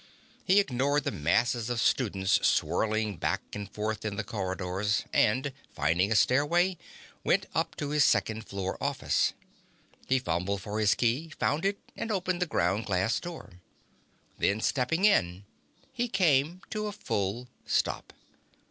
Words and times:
He 0.43 0.59
ignored 0.59 1.03
the 1.03 1.11
masses 1.11 1.69
of 1.69 1.79
students 1.79 2.39
swirling 2.41 3.17
back 3.17 3.39
and 3.53 3.69
forth 3.69 4.03
in 4.03 4.15
the 4.15 4.23
corridors, 4.23 5.03
and, 5.13 5.53
finding 5.75 6.11
a 6.11 6.15
stairway, 6.15 6.79
went 7.23 7.45
up 7.53 7.75
to 7.75 7.89
his 7.89 8.03
second 8.03 8.47
floor 8.47 8.79
office. 8.81 9.33
He 10.07 10.17
fumbled 10.17 10.59
for 10.63 10.79
his 10.79 10.95
key, 10.95 11.31
found 11.37 11.65
it, 11.65 11.77
and 11.95 12.11
opened 12.11 12.41
the 12.41 12.47
ground 12.47 12.87
glass 12.87 13.19
door. 13.19 13.59
Then, 14.39 14.59
stepping 14.59 15.05
in, 15.05 15.45
he 15.93 16.07
came 16.07 16.63
to 16.71 16.87
a 16.87 16.91
full 16.91 17.47
stop. 17.67 18.11